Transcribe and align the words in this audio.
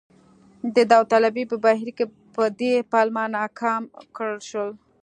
د 0.75 0.77
داوطلبۍ 0.91 1.43
په 1.51 1.57
بهیر 1.63 1.89
کې 1.97 2.05
په 2.35 2.43
دې 2.59 2.73
پلمه 2.91 3.23
ناکام 3.37 3.83
کړل 4.15 4.39
شو. 4.49 4.67